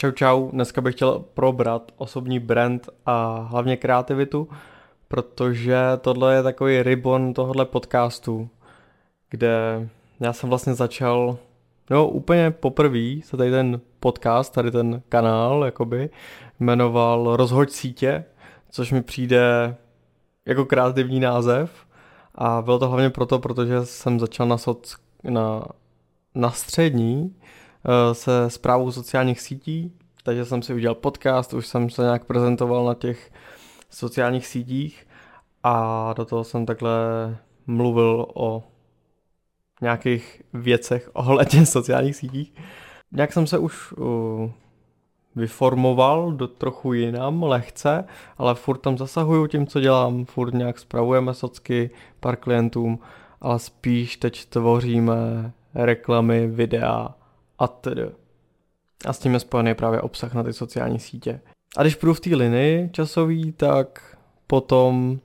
Čau 0.00 0.10
čau, 0.10 0.50
dneska 0.50 0.80
bych 0.80 0.94
chtěl 0.94 1.24
probrat 1.34 1.92
osobní 1.96 2.38
brand 2.38 2.88
a 3.06 3.38
hlavně 3.50 3.76
kreativitu, 3.76 4.48
protože 5.08 5.76
tohle 6.00 6.34
je 6.34 6.42
takový 6.42 6.82
ribbon 6.82 7.34
tohohle 7.34 7.64
podcastu, 7.64 8.48
kde 9.30 9.88
já 10.20 10.32
jsem 10.32 10.48
vlastně 10.48 10.74
začal, 10.74 11.38
no 11.90 12.08
úplně 12.08 12.50
poprvé 12.50 13.22
se 13.24 13.36
tady 13.36 13.50
ten 13.50 13.80
podcast, 14.00 14.52
tady 14.52 14.70
ten 14.70 15.02
kanál, 15.08 15.64
jakoby, 15.64 16.10
jmenoval 16.60 17.36
Rozhoď 17.36 17.70
sítě, 17.70 18.24
což 18.70 18.92
mi 18.92 19.02
přijde 19.02 19.76
jako 20.46 20.64
kreativní 20.64 21.20
název. 21.20 21.86
A 22.34 22.62
bylo 22.62 22.78
to 22.78 22.88
hlavně 22.88 23.10
proto, 23.10 23.38
protože 23.38 23.86
jsem 23.86 24.20
začal 24.20 24.46
na, 24.48 24.58
soc, 24.58 24.96
na, 25.24 25.66
na 26.34 26.50
střední 26.50 27.36
se 28.12 28.50
zprávou 28.50 28.92
sociálních 28.92 29.40
sítí, 29.40 29.92
takže 30.22 30.44
jsem 30.44 30.62
si 30.62 30.74
udělal 30.74 30.94
podcast, 30.94 31.54
už 31.54 31.66
jsem 31.66 31.90
se 31.90 32.02
nějak 32.02 32.24
prezentoval 32.24 32.84
na 32.84 32.94
těch 32.94 33.32
sociálních 33.90 34.46
sítích 34.46 35.06
a 35.62 36.12
do 36.16 36.24
toho 36.24 36.44
jsem 36.44 36.66
takhle 36.66 36.92
mluvil 37.66 38.26
o 38.34 38.64
nějakých 39.82 40.42
věcech 40.52 41.10
ohledně 41.12 41.66
sociálních 41.66 42.16
sítích. 42.16 42.54
Nějak 43.12 43.32
jsem 43.32 43.46
se 43.46 43.58
už 43.58 43.92
uh, 43.92 44.50
vyformoval 45.36 46.32
do 46.32 46.48
trochu 46.48 46.92
jinam, 46.92 47.42
lehce, 47.42 48.04
ale 48.38 48.54
furt 48.54 48.78
tam 48.78 48.98
zasahuju 48.98 49.46
tím, 49.46 49.66
co 49.66 49.80
dělám, 49.80 50.24
furt 50.24 50.54
nějak 50.54 50.78
spravujeme 50.78 51.34
socky 51.34 51.90
pár 52.20 52.36
klientům, 52.36 52.98
ale 53.40 53.58
spíš 53.58 54.16
teď 54.16 54.44
tvoříme 54.44 55.52
reklamy, 55.74 56.46
videa, 56.46 57.14
a 57.58 57.68
tedy. 57.68 58.10
A 59.06 59.12
s 59.12 59.18
tím 59.18 59.34
je 59.34 59.40
spojený 59.40 59.74
právě 59.74 60.00
obsah 60.00 60.34
na 60.34 60.42
ty 60.42 60.52
sociální 60.52 60.98
sítě. 60.98 61.40
A 61.76 61.82
když 61.82 61.94
půjdu 61.94 62.14
v 62.14 62.20
té 62.20 62.36
linii 62.36 62.90
časový, 62.92 63.52
tak 63.52 64.16
potom 64.46 65.20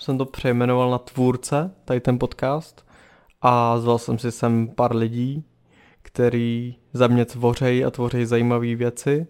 jsem 0.00 0.18
to 0.18 0.24
přejmenoval 0.24 0.90
na 0.90 0.98
tvůrce, 0.98 1.70
tady 1.84 2.00
ten 2.00 2.18
podcast, 2.18 2.86
a 3.42 3.78
zval 3.78 3.98
jsem 3.98 4.18
si 4.18 4.32
sem 4.32 4.68
pár 4.68 4.96
lidí, 4.96 5.44
který 6.02 6.76
za 6.92 7.06
mě 7.06 7.24
tvořejí 7.24 7.84
a 7.84 7.90
tvoří 7.90 8.24
zajímavé 8.24 8.74
věci. 8.74 9.26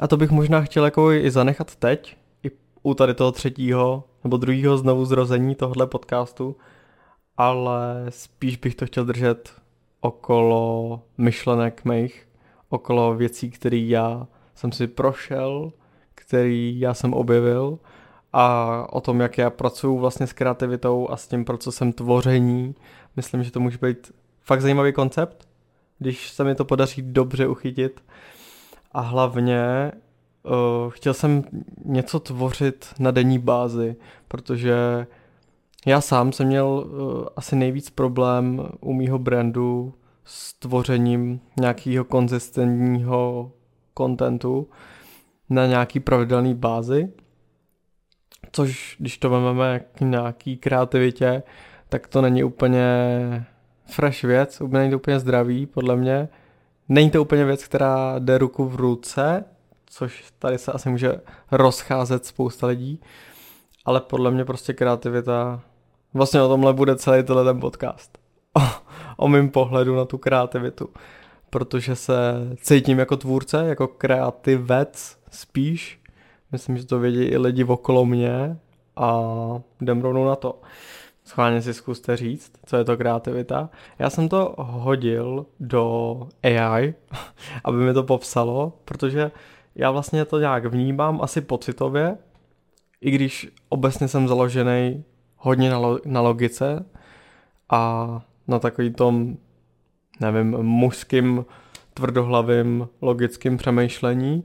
A 0.00 0.08
to 0.08 0.16
bych 0.16 0.30
možná 0.30 0.60
chtěl 0.60 0.84
jako 0.84 1.12
i 1.12 1.30
zanechat 1.30 1.76
teď, 1.76 2.16
i 2.44 2.50
u 2.82 2.94
tady 2.94 3.14
toho 3.14 3.32
třetího 3.32 4.04
nebo 4.24 4.36
druhého 4.36 4.78
znovu 4.78 5.04
zrození 5.04 5.54
tohle 5.54 5.86
podcastu, 5.86 6.56
ale 7.36 8.06
spíš 8.08 8.56
bych 8.56 8.74
to 8.74 8.86
chtěl 8.86 9.04
držet 9.04 9.52
okolo 10.00 11.02
myšlenek 11.18 11.84
mých, 11.84 12.28
okolo 12.68 13.14
věcí, 13.14 13.50
které 13.50 13.76
já 13.76 14.26
jsem 14.54 14.72
si 14.72 14.86
prošel, 14.86 15.72
který 16.14 16.80
já 16.80 16.94
jsem 16.94 17.14
objevil 17.14 17.78
a 18.32 18.86
o 18.92 19.00
tom, 19.00 19.20
jak 19.20 19.38
já 19.38 19.50
pracuji 19.50 19.98
vlastně 19.98 20.26
s 20.26 20.32
kreativitou 20.32 21.10
a 21.10 21.16
s 21.16 21.28
tím 21.28 21.44
procesem 21.44 21.92
tvoření. 21.92 22.74
Myslím, 23.16 23.42
že 23.42 23.50
to 23.50 23.60
může 23.60 23.78
být 23.78 24.12
fakt 24.40 24.60
zajímavý 24.60 24.92
koncept, 24.92 25.48
když 25.98 26.30
se 26.30 26.44
mi 26.44 26.54
to 26.54 26.64
podaří 26.64 27.02
dobře 27.02 27.46
uchytit. 27.46 28.02
A 28.92 29.00
hlavně 29.00 29.92
uh, 30.42 30.90
chtěl 30.90 31.14
jsem 31.14 31.44
něco 31.84 32.20
tvořit 32.20 32.94
na 32.98 33.10
denní 33.10 33.38
bázi, 33.38 33.96
protože 34.28 35.06
já 35.86 36.00
sám 36.00 36.32
jsem 36.32 36.46
měl 36.46 36.66
uh, 36.66 37.26
asi 37.36 37.56
nejvíc 37.56 37.90
problém 37.90 38.68
u 38.80 38.92
mýho 38.92 39.18
brandu 39.18 39.94
s 40.24 40.54
tvořením 40.54 41.40
nějakého 41.60 42.04
konzistentního 42.04 43.52
kontentu 43.94 44.68
na 45.50 45.66
nějaký 45.66 46.00
pravidelný 46.00 46.54
bázi, 46.54 47.08
což 48.52 48.96
když 48.98 49.18
to 49.18 49.30
vezmeme 49.30 49.80
k 49.80 50.00
nějaký 50.00 50.56
kreativitě, 50.56 51.42
tak 51.88 52.06
to 52.06 52.22
není 52.22 52.44
úplně 52.44 52.86
fresh 53.86 54.22
věc, 54.22 54.62
není 54.66 54.90
to 54.90 54.96
úplně 54.96 55.20
zdravý, 55.20 55.66
podle 55.66 55.96
mě. 55.96 56.28
Není 56.88 57.10
to 57.10 57.22
úplně 57.22 57.44
věc, 57.44 57.64
která 57.64 58.18
jde 58.18 58.38
ruku 58.38 58.64
v 58.68 58.76
ruce, 58.76 59.44
což 59.86 60.24
tady 60.38 60.58
se 60.58 60.72
asi 60.72 60.88
může 60.88 61.20
rozcházet 61.50 62.26
spousta 62.26 62.66
lidí, 62.66 63.00
ale 63.88 64.00
podle 64.00 64.30
mě 64.30 64.44
prostě 64.44 64.72
kreativita, 64.72 65.60
vlastně 66.14 66.42
o 66.42 66.48
tomhle 66.48 66.72
bude 66.72 66.96
celý 66.96 67.22
tenhle 67.22 67.44
ten 67.44 67.60
podcast. 67.60 68.18
O, 68.54 68.60
o 69.16 69.28
mém 69.28 69.50
pohledu 69.50 69.96
na 69.96 70.04
tu 70.04 70.18
kreativitu. 70.18 70.88
Protože 71.50 71.96
se 71.96 72.14
cítím 72.60 72.98
jako 72.98 73.16
tvůrce, 73.16 73.66
jako 73.68 73.88
kreativec 73.88 75.18
spíš. 75.30 76.00
Myslím, 76.52 76.76
že 76.76 76.86
to 76.86 76.98
vědí 76.98 77.22
i 77.22 77.38
lidi 77.38 77.64
okolo 77.64 78.04
mě 78.04 78.58
a 78.96 79.22
jdem 79.80 80.00
rovnou 80.00 80.24
na 80.24 80.36
to. 80.36 80.60
Schválně 81.24 81.62
si 81.62 81.74
zkuste 81.74 82.16
říct, 82.16 82.52
co 82.66 82.76
je 82.76 82.84
to 82.84 82.96
kreativita. 82.96 83.70
Já 83.98 84.10
jsem 84.10 84.28
to 84.28 84.54
hodil 84.58 85.46
do 85.60 86.16
AI, 86.42 86.94
aby 87.64 87.76
mi 87.76 87.94
to 87.94 88.02
popsalo, 88.02 88.72
protože 88.84 89.30
já 89.74 89.90
vlastně 89.90 90.24
to 90.24 90.38
nějak 90.38 90.64
vnímám 90.64 91.18
asi 91.22 91.40
pocitově, 91.40 92.16
i 93.00 93.10
když 93.10 93.48
obecně 93.68 94.08
jsem 94.08 94.28
založený 94.28 95.04
hodně 95.36 95.70
na, 95.70 95.78
lo- 95.78 96.00
na 96.04 96.20
logice 96.20 96.84
a 97.70 98.22
na 98.48 98.58
takový 98.58 98.90
tom, 98.90 99.36
nevím, 100.20 100.56
mužským, 100.62 101.44
tvrdohlavým, 101.94 102.88
logickým 103.02 103.56
přemýšlení, 103.56 104.44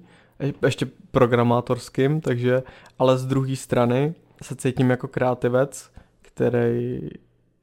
ještě 0.65 0.87
programátorským, 1.11 2.21
takže, 2.21 2.63
ale 2.99 3.17
z 3.17 3.25
druhé 3.25 3.55
strany 3.55 4.13
se 4.41 4.55
cítím 4.55 4.89
jako 4.89 5.07
kreativec, 5.07 5.91
který 6.21 7.09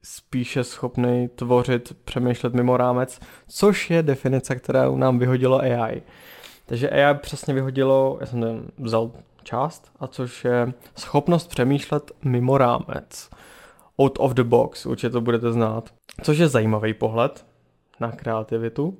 spíše 0.03 0.63
schopný 0.63 1.29
tvořit, 1.35 1.97
přemýšlet 2.05 2.53
mimo 2.53 2.77
rámec, 2.77 3.19
což 3.47 3.89
je 3.89 4.03
definice, 4.03 4.55
kterou 4.55 4.97
nám 4.97 5.19
vyhodilo 5.19 5.59
AI. 5.59 6.01
Takže 6.65 6.89
AI 6.89 7.15
přesně 7.15 7.53
vyhodilo, 7.53 8.17
já 8.19 8.25
jsem 8.25 8.67
vzal 8.77 9.11
část, 9.43 9.91
a 9.99 10.07
což 10.07 10.45
je 10.45 10.73
schopnost 10.95 11.47
přemýšlet 11.47 12.11
mimo 12.25 12.57
rámec. 12.57 13.29
Out 14.01 14.17
of 14.19 14.33
the 14.33 14.43
box, 14.43 14.85
určitě 14.85 15.09
to 15.09 15.21
budete 15.21 15.51
znát. 15.51 15.93
Což 16.23 16.37
je 16.37 16.47
zajímavý 16.47 16.93
pohled 16.93 17.45
na 17.99 18.11
kreativitu. 18.11 18.97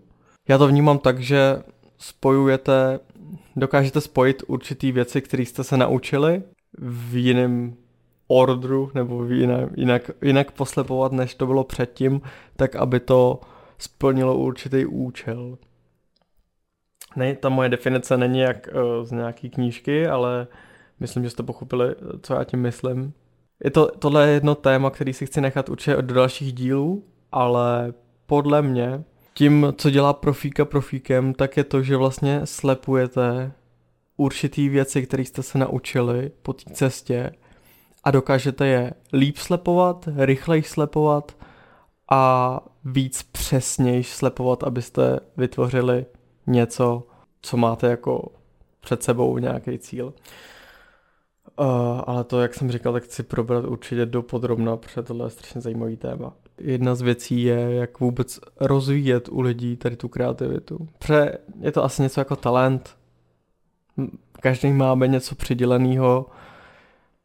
Já 0.49 0.57
to 0.57 0.67
vnímám 0.67 0.99
tak, 0.99 1.19
že 1.19 1.63
spojujete, 1.97 2.99
dokážete 3.55 4.01
spojit 4.01 4.43
určitý 4.47 4.91
věci, 4.91 5.21
které 5.21 5.43
jste 5.43 5.63
se 5.63 5.77
naučili 5.77 6.43
v 6.77 7.15
jiném 7.15 7.75
ordru 8.27 8.91
nebo 8.93 9.23
v 9.23 9.31
jiné, 9.31 9.69
jinak, 9.75 10.11
jinak 10.21 10.51
poslepovat, 10.51 11.11
než 11.11 11.35
to 11.35 11.45
bylo 11.45 11.63
předtím, 11.63 12.21
tak 12.55 12.75
aby 12.75 12.99
to 12.99 13.39
splnilo 13.77 14.37
určitý 14.37 14.85
účel. 14.85 15.57
Ne, 17.15 17.35
ta 17.35 17.49
moje 17.49 17.69
definice 17.69 18.17
není 18.17 18.39
jak 18.39 18.69
uh, 18.73 19.05
z 19.05 19.11
nějaký 19.11 19.49
knížky, 19.49 20.07
ale 20.07 20.47
myslím, 20.99 21.23
že 21.23 21.29
jste 21.29 21.43
pochopili, 21.43 21.95
co 22.21 22.33
já 22.33 22.43
tím 22.43 22.59
myslím. 22.59 23.13
Je 23.63 23.71
to, 23.71 23.91
tohle 23.99 24.27
je 24.27 24.33
jedno 24.33 24.55
téma, 24.55 24.89
který 24.89 25.13
si 25.13 25.25
chci 25.25 25.41
nechat 25.41 25.69
určitě 25.69 26.01
do 26.01 26.13
dalších 26.13 26.53
dílů, 26.53 27.03
ale 27.31 27.93
podle 28.25 28.61
mě 28.61 29.03
tím, 29.33 29.73
co 29.77 29.89
dělá 29.89 30.13
profíka 30.13 30.65
profíkem, 30.65 31.33
tak 31.33 31.57
je 31.57 31.63
to, 31.63 31.83
že 31.83 31.97
vlastně 31.97 32.41
slepujete 32.43 33.51
určitý 34.17 34.69
věci, 34.69 35.03
které 35.03 35.23
jste 35.23 35.43
se 35.43 35.57
naučili 35.57 36.31
po 36.41 36.53
té 36.53 36.73
cestě 36.73 37.31
a 38.03 38.11
dokážete 38.11 38.67
je 38.67 38.93
líp 39.13 39.37
slepovat, 39.37 40.09
rychleji 40.15 40.63
slepovat 40.63 41.37
a 42.11 42.59
víc 42.85 43.23
přesněji 43.23 44.03
slepovat, 44.03 44.63
abyste 44.63 45.19
vytvořili 45.37 46.05
něco, 46.47 47.03
co 47.41 47.57
máte 47.57 47.87
jako 47.87 48.31
před 48.79 49.03
sebou 49.03 49.37
nějaký 49.37 49.79
cíl. 49.79 50.13
Uh, 51.59 52.01
ale 52.05 52.23
to, 52.23 52.41
jak 52.41 52.53
jsem 52.53 52.71
říkal, 52.71 52.93
tak 52.93 53.03
chci 53.03 53.23
probrat 53.23 53.65
určitě 53.65 54.05
do 54.05 54.21
podrobna, 54.21 54.77
protože 54.77 55.01
tohle 55.01 55.25
je 55.25 55.29
strašně 55.29 55.61
zajímavý 55.61 55.97
téma. 55.97 56.33
Jedna 56.57 56.95
z 56.95 57.01
věcí 57.01 57.43
je, 57.43 57.59
jak 57.59 57.99
vůbec 57.99 58.39
rozvíjet 58.59 59.29
u 59.29 59.41
lidí 59.41 59.77
tady 59.77 59.95
tu 59.95 60.07
kreativitu. 60.07 60.87
Pře 60.99 61.37
je 61.59 61.71
to 61.71 61.83
asi 61.83 62.01
něco 62.01 62.21
jako 62.21 62.35
talent. 62.35 62.95
Každý 64.31 64.71
máme 64.73 65.07
něco 65.07 65.35
přiděleného. 65.35 66.25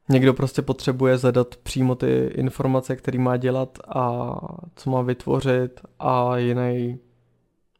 Někdo 0.08 0.34
prostě 0.34 0.62
potřebuje 0.62 1.18
zadat 1.18 1.56
přímo 1.56 1.94
ty 1.94 2.30
informace, 2.34 2.96
které 2.96 3.18
má 3.18 3.36
dělat 3.36 3.78
a 3.88 4.36
co 4.76 4.90
má 4.90 5.02
vytvořit 5.02 5.80
a 5.98 6.36
jiný 6.36 6.98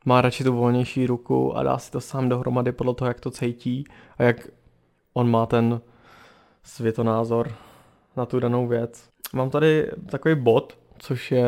má 0.06 0.20
radši 0.20 0.44
tu 0.44 0.53
volnější 0.53 1.06
ruku 1.06 1.56
a 1.56 1.62
dá 1.62 1.79
si 1.79 1.91
to 1.91 2.00
sám 2.00 2.29
dohromady 2.29 2.73
podle 2.73 2.94
toho, 2.94 3.08
jak 3.08 3.20
to 3.20 3.31
cítí 3.31 3.85
a 4.19 4.23
jak 4.23 4.49
on 5.12 5.31
má 5.31 5.47
ten 5.47 5.81
světonázor 6.62 7.53
na 8.17 8.26
tu 8.26 8.41
danou 8.41 8.67
věc. 8.67 9.08
Mám 9.32 9.50
tady 9.50 9.91
takový 10.11 10.35
bod, 10.35 10.79
což 10.99 11.32
je 11.32 11.47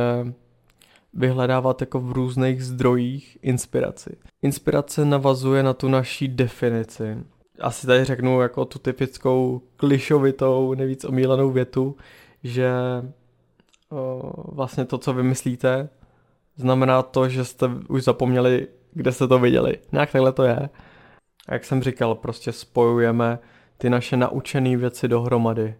vyhledávat 1.14 1.80
jako 1.80 2.00
v 2.00 2.12
různých 2.12 2.64
zdrojích 2.64 3.38
inspiraci. 3.42 4.16
Inspirace 4.42 5.04
navazuje 5.04 5.62
na 5.62 5.74
tu 5.74 5.88
naší 5.88 6.28
definici. 6.28 7.18
Asi 7.60 7.86
tady 7.86 8.04
řeknu 8.04 8.40
jako 8.40 8.64
tu 8.64 8.78
typickou 8.78 9.62
klišovitou, 9.76 10.74
nejvíc 10.74 11.04
omílanou 11.04 11.50
větu, 11.50 11.96
že 12.42 12.72
o, 13.90 14.32
vlastně 14.54 14.84
to, 14.84 14.98
co 14.98 15.12
vymyslíte, 15.12 15.88
znamená 16.58 17.02
to, 17.02 17.28
že 17.28 17.44
jste 17.44 17.70
už 17.88 18.04
zapomněli, 18.04 18.66
kde 18.92 19.12
jste 19.12 19.28
to 19.28 19.38
viděli. 19.38 19.78
Nějak 19.92 20.12
takhle 20.12 20.32
to 20.32 20.42
je. 20.42 20.68
A 21.48 21.54
jak 21.54 21.64
jsem 21.64 21.82
říkal, 21.82 22.14
prostě 22.14 22.52
spojujeme 22.52 23.38
ty 23.78 23.90
naše 23.90 24.16
naučené 24.16 24.76
věci 24.76 25.08
dohromady. 25.08 25.74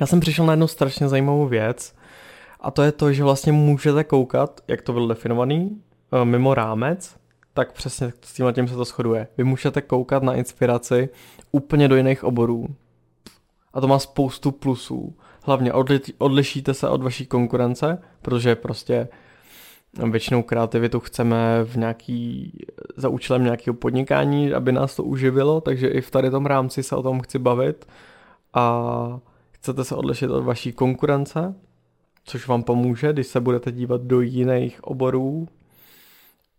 Já 0.00 0.06
jsem 0.06 0.20
přišel 0.20 0.46
na 0.46 0.52
jednu 0.52 0.66
strašně 0.66 1.08
zajímavou 1.08 1.46
věc 1.46 1.94
a 2.60 2.70
to 2.70 2.82
je 2.82 2.92
to, 2.92 3.12
že 3.12 3.24
vlastně 3.24 3.52
můžete 3.52 4.04
koukat, 4.04 4.60
jak 4.68 4.82
to 4.82 4.92
bylo 4.92 5.08
definovaný, 5.08 5.80
eh, 6.12 6.24
mimo 6.24 6.54
rámec, 6.54 7.16
tak 7.54 7.72
přesně 7.72 8.12
s 8.24 8.32
tím 8.32 8.52
tím 8.52 8.68
se 8.68 8.74
to 8.74 8.84
shoduje. 8.84 9.28
Vy 9.38 9.44
můžete 9.44 9.80
koukat 9.80 10.22
na 10.22 10.34
inspiraci 10.34 11.08
úplně 11.52 11.88
do 11.88 11.96
jiných 11.96 12.24
oborů. 12.24 12.66
A 13.74 13.80
to 13.80 13.88
má 13.88 13.98
spoustu 13.98 14.50
plusů. 14.50 15.16
Hlavně 15.42 15.72
odli- 15.72 16.14
odlišíte 16.18 16.74
se 16.74 16.88
od 16.88 17.02
vaší 17.02 17.26
konkurence, 17.26 17.98
protože 18.22 18.56
prostě 18.56 19.08
většinou 19.92 20.42
kreativitu 20.42 21.00
chceme 21.00 21.64
v 21.64 21.76
nějaký, 21.76 22.52
za 22.96 23.08
účelem 23.08 23.44
nějakého 23.44 23.74
podnikání, 23.74 24.52
aby 24.52 24.72
nás 24.72 24.96
to 24.96 25.04
uživilo, 25.04 25.60
takže 25.60 25.88
i 25.88 26.00
v 26.00 26.10
tady 26.10 26.30
tom 26.30 26.46
rámci 26.46 26.82
se 26.82 26.96
o 26.96 27.02
tom 27.02 27.20
chci 27.20 27.38
bavit 27.38 27.88
a 28.54 29.20
chcete 29.50 29.84
se 29.84 29.94
odlišit 29.94 30.30
od 30.30 30.44
vaší 30.44 30.72
konkurence, 30.72 31.54
což 32.24 32.48
vám 32.48 32.62
pomůže, 32.62 33.12
když 33.12 33.26
se 33.26 33.40
budete 33.40 33.72
dívat 33.72 34.00
do 34.00 34.20
jiných 34.20 34.84
oborů 34.84 35.48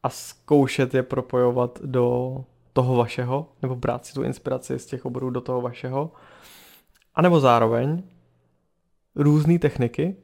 a 0.03 0.09
zkoušet 0.09 0.93
je 0.93 1.03
propojovat 1.03 1.79
do 1.83 2.37
toho 2.73 2.95
vašeho, 2.95 3.49
nebo 3.61 3.75
brát 3.75 4.05
si 4.05 4.13
tu 4.13 4.23
inspiraci 4.23 4.79
z 4.79 4.85
těch 4.85 5.05
oborů 5.05 5.29
do 5.29 5.41
toho 5.41 5.61
vašeho. 5.61 6.11
A 7.15 7.21
nebo 7.21 7.39
zároveň 7.39 8.03
různé 9.15 9.59
techniky, 9.59 10.15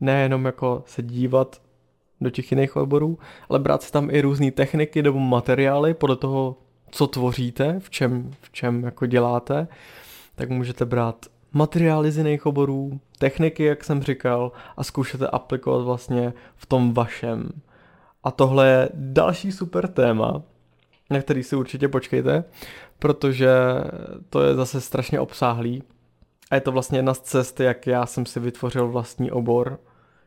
nejenom 0.00 0.44
jako 0.44 0.82
se 0.86 1.02
dívat 1.02 1.63
do 2.24 2.30
těch 2.30 2.52
jiných 2.52 2.76
oborů, 2.76 3.18
ale 3.48 3.58
brát 3.58 3.82
si 3.82 3.92
tam 3.92 4.10
i 4.10 4.20
různé 4.20 4.50
techniky 4.50 5.02
nebo 5.02 5.18
materiály 5.18 5.94
podle 5.94 6.16
toho, 6.16 6.56
co 6.90 7.06
tvoříte, 7.06 7.80
v 7.80 7.90
čem, 7.90 8.30
v 8.40 8.52
čem 8.52 8.84
jako 8.84 9.06
děláte, 9.06 9.68
tak 10.34 10.50
můžete 10.50 10.84
brát 10.84 11.26
materiály 11.52 12.12
z 12.12 12.18
jiných 12.18 12.46
oborů, 12.46 13.00
techniky, 13.18 13.64
jak 13.64 13.84
jsem 13.84 14.02
říkal, 14.02 14.52
a 14.76 14.84
zkoušete 14.84 15.26
aplikovat 15.26 15.84
vlastně 15.84 16.32
v 16.56 16.66
tom 16.66 16.94
vašem. 16.94 17.48
A 18.24 18.30
tohle 18.30 18.68
je 18.68 18.88
další 18.94 19.52
super 19.52 19.88
téma, 19.88 20.42
na 21.10 21.20
který 21.20 21.42
si 21.42 21.56
určitě 21.56 21.88
počkejte, 21.88 22.44
protože 22.98 23.50
to 24.30 24.42
je 24.42 24.54
zase 24.54 24.80
strašně 24.80 25.20
obsáhlý. 25.20 25.82
A 26.50 26.54
je 26.54 26.60
to 26.60 26.72
vlastně 26.72 26.98
jedna 26.98 27.14
z 27.14 27.20
cest, 27.20 27.60
jak 27.60 27.86
já 27.86 28.06
jsem 28.06 28.26
si 28.26 28.40
vytvořil 28.40 28.88
vlastní 28.88 29.30
obor, 29.30 29.78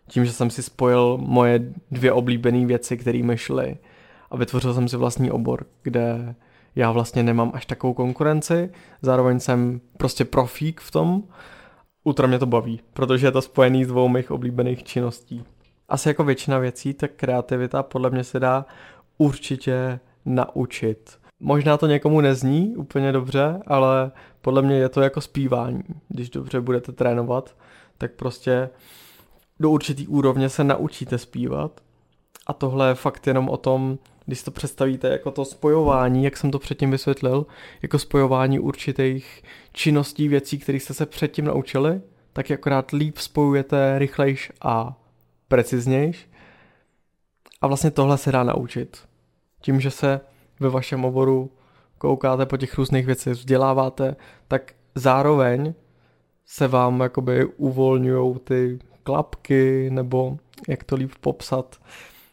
tím, 0.07 0.25
že 0.25 0.31
jsem 0.31 0.49
si 0.49 0.63
spojil 0.63 1.17
moje 1.21 1.73
dvě 1.91 2.11
oblíbené 2.11 2.65
věci, 2.65 2.97
které 2.97 3.23
mi 3.23 3.37
šly. 3.37 3.77
A 4.31 4.37
vytvořil 4.37 4.73
jsem 4.73 4.87
si 4.87 4.97
vlastní 4.97 5.31
obor, 5.31 5.65
kde 5.83 6.35
já 6.75 6.91
vlastně 6.91 7.23
nemám 7.23 7.51
až 7.53 7.65
takovou 7.65 7.93
konkurenci, 7.93 8.69
zároveň 9.01 9.39
jsem 9.39 9.81
prostě 9.97 10.25
profík 10.25 10.81
v 10.81 10.91
tom, 10.91 11.23
ultra 12.03 12.27
mě 12.27 12.39
to 12.39 12.45
baví, 12.45 12.79
protože 12.93 13.27
je 13.27 13.31
to 13.31 13.41
spojený 13.41 13.85
s 13.85 13.87
dvou 13.87 14.07
mých 14.07 14.31
oblíbených 14.31 14.83
činností. 14.83 15.43
Asi 15.89 16.09
jako 16.09 16.23
většina 16.23 16.59
věcí, 16.59 16.93
tak 16.93 17.11
kreativita 17.15 17.83
podle 17.83 18.09
mě 18.09 18.23
se 18.23 18.39
dá 18.39 18.65
určitě 19.17 19.99
naučit. 20.25 21.19
Možná 21.39 21.77
to 21.77 21.87
někomu 21.87 22.21
nezní 22.21 22.75
úplně 22.75 23.11
dobře, 23.11 23.59
ale 23.67 24.11
podle 24.41 24.61
mě 24.61 24.75
je 24.75 24.89
to 24.89 25.01
jako 25.01 25.21
zpívání. 25.21 25.83
Když 26.09 26.29
dobře 26.29 26.61
budete 26.61 26.91
trénovat, 26.91 27.55
tak 27.97 28.11
prostě 28.11 28.69
do 29.59 29.69
určitý 29.69 30.07
úrovně 30.07 30.49
se 30.49 30.63
naučíte 30.63 31.17
zpívat. 31.17 31.81
A 32.47 32.53
tohle 32.53 32.87
je 32.87 32.95
fakt 32.95 33.27
jenom 33.27 33.49
o 33.49 33.57
tom, 33.57 33.97
když 34.25 34.43
to 34.43 34.51
představíte 34.51 35.07
jako 35.07 35.31
to 35.31 35.45
spojování, 35.45 36.23
jak 36.23 36.37
jsem 36.37 36.51
to 36.51 36.59
předtím 36.59 36.91
vysvětlil, 36.91 37.45
jako 37.81 37.99
spojování 37.99 38.59
určitých 38.59 39.43
činností, 39.71 40.27
věcí, 40.27 40.59
které 40.59 40.77
jste 40.77 40.93
se 40.93 41.05
předtím 41.05 41.45
naučili, 41.45 42.01
tak 42.33 42.51
akorát 42.51 42.91
líp 42.91 43.17
spojujete 43.17 43.99
rychlejš 43.99 44.51
a 44.61 44.99
preciznějš. 45.47 46.29
A 47.61 47.67
vlastně 47.67 47.91
tohle 47.91 48.17
se 48.17 48.31
dá 48.31 48.43
naučit. 48.43 48.97
Tím, 49.61 49.81
že 49.81 49.91
se 49.91 50.21
ve 50.59 50.69
vašem 50.69 51.05
oboru 51.05 51.51
koukáte 51.97 52.45
po 52.45 52.57
těch 52.57 52.77
různých 52.77 53.05
věcech, 53.05 53.33
vzděláváte, 53.33 54.15
tak 54.47 54.73
zároveň 54.95 55.73
se 56.45 56.67
vám 56.67 56.99
jakoby 56.99 57.45
uvolňují 57.45 58.35
ty 58.39 58.79
klapky, 59.07 59.89
nebo 59.89 60.37
jak 60.67 60.83
to 60.83 60.95
líp 60.95 61.11
popsat, 61.21 61.75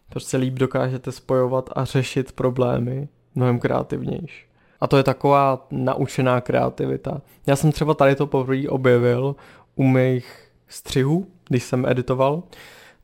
prostě 0.08 0.36
líp 0.36 0.54
dokážete 0.54 1.12
spojovat 1.12 1.70
a 1.76 1.84
řešit 1.84 2.32
problémy 2.32 3.08
mnohem 3.34 3.58
kreativnější. 3.58 4.44
A 4.80 4.86
to 4.86 4.96
je 4.96 5.02
taková 5.02 5.66
naučená 5.70 6.40
kreativita. 6.40 7.20
Já 7.46 7.56
jsem 7.56 7.72
třeba 7.72 7.94
tady 7.94 8.14
to 8.14 8.26
poprvé 8.26 8.68
objevil 8.68 9.36
u 9.76 9.82
mých 9.82 10.48
střihů, 10.68 11.26
když 11.48 11.62
jsem 11.62 11.86
editoval, 11.86 12.42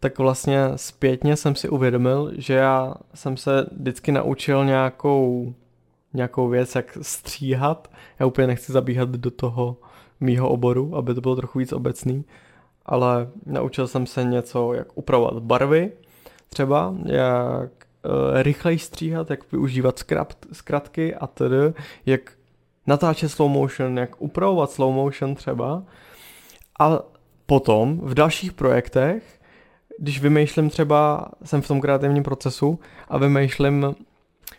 tak 0.00 0.18
vlastně 0.18 0.58
zpětně 0.76 1.36
jsem 1.36 1.54
si 1.54 1.68
uvědomil, 1.68 2.32
že 2.36 2.54
já 2.54 2.94
jsem 3.14 3.36
se 3.36 3.66
vždycky 3.72 4.12
naučil 4.12 4.64
nějakou, 4.64 5.54
nějakou 6.14 6.48
věc, 6.48 6.74
jak 6.74 6.98
stříhat. 7.02 7.90
Já 8.18 8.26
úplně 8.26 8.46
nechci 8.46 8.72
zabíhat 8.72 9.08
do 9.08 9.30
toho 9.30 9.76
mýho 10.20 10.48
oboru, 10.48 10.96
aby 10.96 11.14
to 11.14 11.20
bylo 11.20 11.36
trochu 11.36 11.58
víc 11.58 11.72
obecný, 11.72 12.24
ale 12.86 13.28
naučil 13.46 13.88
jsem 13.88 14.06
se 14.06 14.24
něco, 14.24 14.72
jak 14.74 14.88
upravovat 14.94 15.42
barvy, 15.42 15.92
třeba, 16.48 16.94
jak 17.04 17.70
uh, 17.70 18.42
rychleji 18.42 18.78
stříhat, 18.78 19.30
jak 19.30 19.52
využívat 19.52 19.98
zkrat, 19.98 20.34
zkratky 20.52 21.14
a 21.14 21.26
tedy, 21.26 21.72
jak 22.06 22.20
natáčet 22.86 23.30
slow 23.30 23.50
motion, 23.50 23.98
jak 23.98 24.22
upravovat 24.22 24.70
slow 24.70 24.94
motion 24.94 25.34
třeba. 25.34 25.82
A 26.80 26.98
potom 27.46 28.00
v 28.02 28.14
dalších 28.14 28.52
projektech, 28.52 29.40
když 29.98 30.20
vymýšlím 30.20 30.70
třeba, 30.70 31.28
jsem 31.44 31.62
v 31.62 31.68
tom 31.68 31.80
kreativním 31.80 32.22
procesu 32.22 32.78
a 33.08 33.18
vymýšlím 33.18 33.94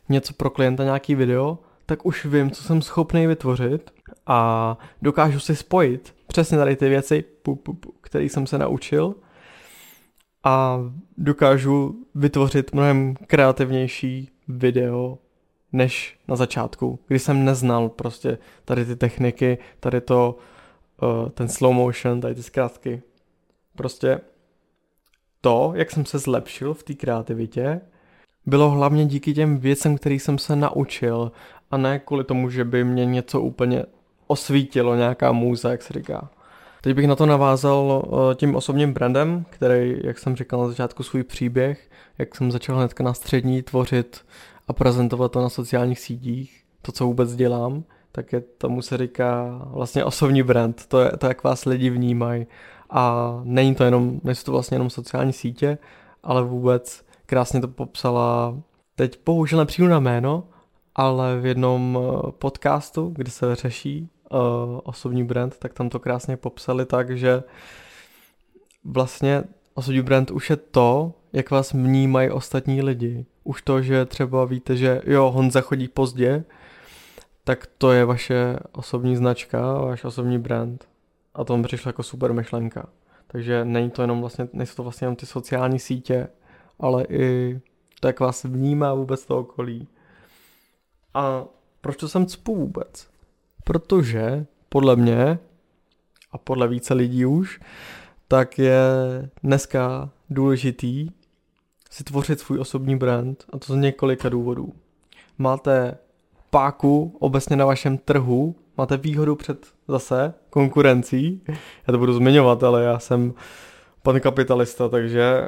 něco 0.09 0.33
pro 0.33 0.49
klienta, 0.49 0.83
nějaký 0.83 1.15
video, 1.15 1.57
tak 1.85 2.05
už 2.05 2.25
vím, 2.25 2.51
co 2.51 2.63
jsem 2.63 2.81
schopný 2.81 3.27
vytvořit 3.27 3.91
a 4.31 4.77
dokážu 5.01 5.39
si 5.39 5.55
spojit 5.55 6.15
přesně 6.27 6.57
tady 6.57 6.75
ty 6.75 6.89
věci, 6.89 7.23
které 8.01 8.25
jsem 8.25 8.47
se 8.47 8.57
naučil 8.57 9.15
a 10.43 10.79
dokážu 11.17 12.05
vytvořit 12.15 12.73
mnohem 12.73 13.15
kreativnější 13.27 14.29
video 14.47 15.17
než 15.71 16.19
na 16.27 16.35
začátku, 16.35 16.99
kdy 17.07 17.19
jsem 17.19 17.45
neznal 17.45 17.89
prostě 17.89 18.37
tady 18.65 18.85
ty 18.85 18.95
techniky, 18.95 19.57
tady 19.79 20.01
to, 20.01 20.37
uh, 21.01 21.29
ten 21.29 21.47
slow 21.47 21.73
motion, 21.73 22.21
tady 22.21 22.35
ty 22.35 22.43
zkrátky. 22.43 23.01
Prostě 23.75 24.19
to, 25.41 25.71
jak 25.75 25.91
jsem 25.91 26.05
se 26.05 26.19
zlepšil 26.19 26.73
v 26.73 26.83
té 26.83 26.93
kreativitě, 26.93 27.81
bylo 28.45 28.69
hlavně 28.69 29.05
díky 29.05 29.33
těm 29.33 29.57
věcem, 29.57 29.97
který 29.97 30.19
jsem 30.19 30.37
se 30.37 30.55
naučil 30.55 31.31
a 31.71 31.77
ne 31.77 31.99
kvůli 31.99 32.23
tomu, 32.23 32.49
že 32.49 32.65
by 32.65 32.83
mě 32.83 33.05
něco 33.05 33.41
úplně 33.41 33.83
osvítilo, 34.31 34.95
nějaká 34.95 35.31
můza, 35.31 35.71
jak 35.71 35.81
se 35.81 35.93
říká. 35.93 36.29
Teď 36.81 36.95
bych 36.95 37.07
na 37.07 37.15
to 37.15 37.25
navázal 37.25 38.03
eh, 38.05 38.35
tím 38.35 38.55
osobním 38.55 38.93
brandem, 38.93 39.45
který, 39.49 39.99
jak 40.03 40.19
jsem 40.19 40.35
říkal 40.35 40.61
na 40.61 40.67
začátku, 40.67 41.03
svůj 41.03 41.23
příběh, 41.23 41.89
jak 42.17 42.35
jsem 42.35 42.51
začal 42.51 42.75
hnedka 42.75 43.03
na 43.03 43.13
střední 43.13 43.61
tvořit 43.61 44.21
a 44.67 44.73
prezentovat 44.73 45.31
to 45.31 45.41
na 45.41 45.49
sociálních 45.49 45.99
sítích, 45.99 46.63
to, 46.81 46.91
co 46.91 47.05
vůbec 47.05 47.35
dělám, 47.35 47.83
tak 48.11 48.33
je 48.33 48.41
tomu 48.41 48.81
se 48.81 48.97
říká 48.97 49.61
vlastně 49.65 50.05
osobní 50.05 50.43
brand, 50.43 50.85
to 50.87 50.99
je 50.99 51.11
to, 51.17 51.27
jak 51.27 51.43
vás 51.43 51.65
lidi 51.65 51.89
vnímají. 51.89 52.47
A 52.89 53.39
není 53.43 53.75
to 53.75 53.83
jenom, 53.83 54.19
nejsou 54.23 54.43
to 54.45 54.51
vlastně 54.51 54.75
jenom 54.75 54.89
sociální 54.89 55.33
sítě, 55.33 55.77
ale 56.23 56.43
vůbec 56.43 57.05
krásně 57.25 57.61
to 57.61 57.67
popsala, 57.67 58.57
teď 58.95 59.19
bohužel 59.25 59.59
nepřijdu 59.59 59.89
na 59.89 59.99
jméno, 59.99 60.43
ale 60.95 61.39
v 61.39 61.45
jednom 61.45 61.99
eh, 62.01 62.31
podcastu, 62.31 63.11
kde 63.15 63.31
se 63.31 63.55
řeší 63.55 64.09
uh, 64.31 64.79
osobní 64.83 65.23
brand, 65.23 65.57
tak 65.57 65.73
tam 65.73 65.89
to 65.89 65.99
krásně 65.99 66.37
popsali 66.37 66.85
tak, 66.85 67.17
že 67.17 67.43
vlastně 68.83 69.43
osobní 69.73 70.01
brand 70.01 70.31
už 70.31 70.49
je 70.49 70.55
to, 70.55 71.13
jak 71.33 71.51
vás 71.51 71.73
vnímají 71.73 72.29
ostatní 72.29 72.81
lidi. 72.81 73.25
Už 73.43 73.61
to, 73.61 73.81
že 73.81 74.05
třeba 74.05 74.45
víte, 74.45 74.77
že 74.77 75.01
jo, 75.05 75.31
Honza 75.31 75.61
chodí 75.61 75.87
pozdě, 75.87 76.43
tak 77.43 77.67
to 77.77 77.91
je 77.91 78.05
vaše 78.05 78.59
osobní 78.71 79.15
značka, 79.15 79.73
váš 79.73 80.03
osobní 80.03 80.39
brand. 80.39 80.87
A 81.33 81.43
to 81.43 81.57
mi 81.57 81.63
přišlo 81.63 81.89
jako 81.89 82.03
super 82.03 82.33
myšlenka. 82.33 82.89
Takže 83.27 83.65
není 83.65 83.89
to 83.89 84.01
jenom 84.01 84.21
vlastně, 84.21 84.47
nejsou 84.53 84.75
to 84.75 84.83
vlastně 84.83 85.05
jenom 85.05 85.15
ty 85.15 85.25
sociální 85.25 85.79
sítě, 85.79 86.27
ale 86.79 87.05
i 87.09 87.59
to, 87.99 88.07
jak 88.07 88.19
vás 88.19 88.43
vnímá 88.43 88.93
vůbec 88.93 89.25
to 89.25 89.39
okolí. 89.39 89.87
A 91.13 91.45
proč 91.81 91.97
to 91.97 92.09
sem 92.09 92.25
cpu 92.25 92.55
vůbec? 92.55 93.10
Protože 93.63 94.45
podle 94.69 94.95
mě 94.95 95.39
a 96.31 96.37
podle 96.37 96.67
více 96.67 96.93
lidí 96.93 97.25
už, 97.25 97.59
tak 98.27 98.59
je 98.59 98.81
dneska 99.43 100.09
důležitý 100.29 101.09
si 101.89 102.03
tvořit 102.03 102.39
svůj 102.39 102.59
osobní 102.59 102.95
brand 102.95 103.45
a 103.53 103.57
to 103.57 103.73
z 103.73 103.75
několika 103.75 104.29
důvodů. 104.29 104.73
Máte 105.37 105.97
páku 106.49 107.15
obecně 107.19 107.55
na 107.55 107.65
vašem 107.65 107.97
trhu, 107.97 108.55
máte 108.77 108.97
výhodu 108.97 109.35
před 109.35 109.67
zase 109.87 110.33
konkurencí, 110.49 111.41
já 111.87 111.91
to 111.91 111.97
budu 111.97 112.13
zmiňovat, 112.13 112.63
ale 112.63 112.83
já 112.83 112.99
jsem 112.99 113.33
pan 114.03 114.19
kapitalista, 114.19 114.89
takže 114.89 115.47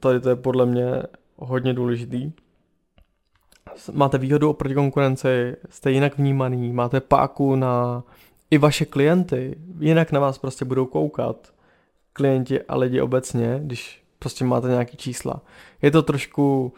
tady 0.00 0.20
to 0.20 0.28
je 0.28 0.36
podle 0.36 0.66
mě 0.66 1.02
hodně 1.36 1.74
důležitý. 1.74 2.32
Máte 3.92 4.18
výhodu 4.18 4.50
oproti 4.50 4.74
konkurenci, 4.74 5.56
jste 5.70 5.92
jinak 5.92 6.18
vnímaný, 6.18 6.72
máte 6.72 7.00
páku 7.00 7.56
na 7.56 8.02
i 8.50 8.58
vaše 8.58 8.84
klienty, 8.84 9.58
jinak 9.78 10.12
na 10.12 10.20
vás 10.20 10.38
prostě 10.38 10.64
budou 10.64 10.86
koukat 10.86 11.36
klienti 12.12 12.62
a 12.62 12.76
lidi 12.76 13.00
obecně, 13.00 13.60
když 13.62 14.02
prostě 14.18 14.44
máte 14.44 14.68
nějaký 14.68 14.96
čísla. 14.96 15.40
Je 15.82 15.90
to 15.90 16.02
trošku 16.02 16.72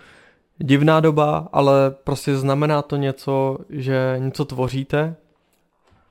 divná 0.59 1.01
doba, 1.01 1.49
ale 1.53 1.91
prostě 1.91 2.37
znamená 2.37 2.83
to 2.83 2.97
něco, 2.97 3.59
že 3.69 4.17
něco 4.19 4.45
tvoříte. 4.45 5.17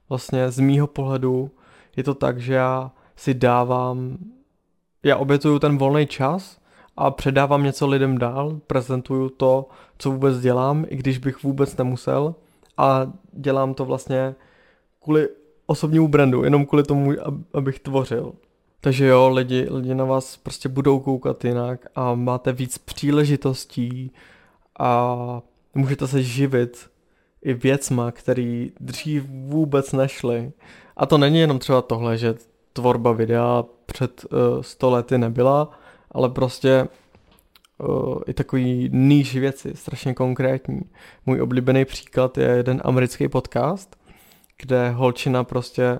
Vlastně 0.09 0.51
z 0.51 0.59
mýho 0.59 0.87
pohledu 0.87 1.51
je 1.95 2.03
to 2.03 2.13
tak, 2.13 2.39
že 2.39 2.53
já 2.53 2.91
si 3.15 3.33
dávám, 3.33 4.17
já 5.03 5.17
obětuju 5.17 5.59
ten 5.59 5.77
volný 5.77 6.07
čas 6.07 6.59
a 6.97 7.11
předávám 7.11 7.63
něco 7.63 7.87
lidem 7.87 8.17
dál, 8.17 8.59
prezentuju 8.67 9.29
to, 9.29 9.69
co 9.97 10.11
vůbec 10.11 10.39
dělám, 10.39 10.85
i 10.87 10.95
když 10.95 11.17
bych 11.17 11.43
vůbec 11.43 11.77
nemusel 11.77 12.35
a 12.77 13.11
dělám 13.33 13.73
to 13.73 13.85
vlastně 13.85 14.35
kvůli 15.03 15.29
osobnímu 15.65 16.07
brandu, 16.07 16.43
jenom 16.43 16.65
kvůli 16.65 16.83
tomu, 16.83 17.11
abych 17.53 17.79
tvořil. 17.79 18.33
Takže 18.81 19.05
jo, 19.05 19.29
lidi, 19.29 19.67
lidi 19.71 19.95
na 19.95 20.05
vás 20.05 20.37
prostě 20.37 20.69
budou 20.69 20.99
koukat 20.99 21.45
jinak 21.45 21.85
a 21.95 22.15
máte 22.15 22.53
víc 22.53 22.77
příležitostí 22.77 24.11
a 24.79 25.41
můžete 25.75 26.07
se 26.07 26.23
živit 26.23 26.89
i 27.41 27.53
věcma, 27.53 28.11
který 28.11 28.71
dřív 28.79 29.23
vůbec 29.29 29.93
nešly. 29.93 30.51
A 30.97 31.05
to 31.05 31.17
není 31.17 31.39
jenom 31.39 31.59
třeba 31.59 31.81
tohle, 31.81 32.17
že 32.17 32.35
tvorba 32.73 33.11
videa 33.11 33.63
před 33.85 34.25
uh, 34.25 34.61
100 34.61 34.89
lety 34.89 35.17
nebyla, 35.17 35.69
ale 36.15 36.29
prostě 36.29 36.87
uh, 37.77 38.21
i 38.27 38.33
takový 38.33 38.89
níž 38.93 39.35
věci, 39.35 39.71
strašně 39.75 40.13
konkrétní. 40.13 40.81
Můj 41.25 41.41
oblíbený 41.41 41.85
příklad 41.85 42.37
je 42.37 42.47
jeden 42.47 42.81
americký 42.85 43.27
podcast, 43.27 43.95
kde 44.57 44.89
holčina 44.89 45.43
prostě 45.43 45.99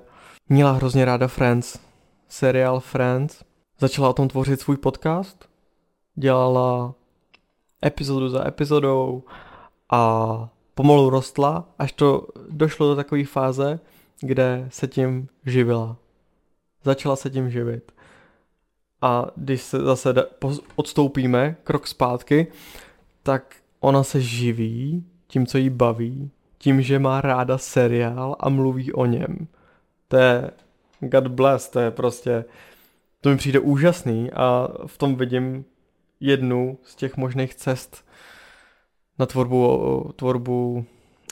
měla 0.50 0.72
hrozně 0.72 1.06
ráda 1.06 1.28
Friends, 1.28 1.80
seriál 2.28 2.80
Friends, 2.80 3.44
začala 3.80 4.10
o 4.10 4.14
tom 4.14 4.28
tvořit 4.28 4.62
svůj 4.62 4.78
podcast, 4.78 5.50
dělala 6.16 6.94
epizodu 7.86 8.30
za 8.30 8.48
epizodou 8.48 9.24
a 9.90 10.50
pomalu 10.76 11.10
rostla, 11.10 11.70
až 11.80 11.92
to 11.92 12.28
došlo 12.50 12.88
do 12.88 12.96
takové 12.96 13.26
fáze, 13.26 13.80
kde 14.22 14.68
se 14.72 14.88
tím 14.88 15.28
živila. 15.46 15.98
Začala 16.84 17.16
se 17.16 17.30
tím 17.30 17.50
živit. 17.50 17.95
A 19.02 19.28
když 19.36 19.62
se 19.62 19.80
zase 19.80 20.14
odstoupíme 20.76 21.56
krok 21.64 21.88
zpátky, 21.88 22.48
tak 23.24 23.56
ona 23.80 24.04
se 24.04 24.22
živí 24.22 25.06
tím, 25.28 25.46
co 25.46 25.58
jí 25.58 25.70
baví, 25.70 26.32
tím, 26.58 26.82
že 26.82 27.00
má 27.00 27.22
ráda 27.22 27.58
seriál 27.58 28.36
a 28.40 28.50
mluví 28.50 28.94
o 28.94 29.06
něm. 29.06 29.48
To 30.08 30.18
je 30.18 30.52
God 31.00 31.28
bless, 31.28 31.70
to 31.70 31.80
je 31.80 31.92
prostě, 31.92 32.46
to 33.22 33.30
mi 33.30 33.38
přijde 33.38 33.60
úžasný 33.60 34.32
a 34.32 34.68
v 34.86 34.98
tom 34.98 35.16
vidím 35.16 35.66
jednu 36.20 36.78
z 36.84 36.96
těch 36.96 37.18
možných 37.18 37.56
cest 37.56 38.06
na 39.20 39.26
tvorbu, 39.26 40.14
tvorbu 40.16 40.86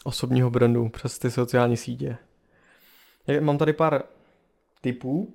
osobního 0.03 0.49
brandu 0.49 0.89
přes 0.89 1.19
ty 1.19 1.31
sociální 1.31 1.77
sítě. 1.77 2.17
Mám 3.39 3.57
tady 3.57 3.73
pár 3.73 4.03
typů 4.81 5.33